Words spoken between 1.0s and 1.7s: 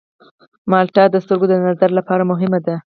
د سترګو د